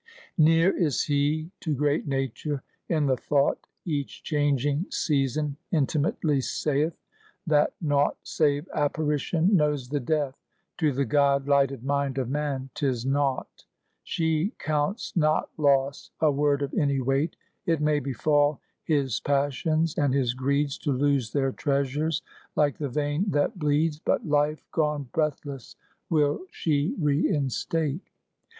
[0.39, 6.97] Near is he to great Nature in the thought Each changing Season intimately saith,
[7.45, 10.33] That nought save apparition knows the death;
[10.79, 13.65] To the God lighted mind of man 'tis nought.
[14.03, 17.35] She counts not loss a word of any weight;
[17.67, 22.23] It may befal his passions and his greeds To lose their treasures,
[22.55, 25.75] like the vein that bleeds, But life gone breathless
[26.09, 28.09] will she reinstate.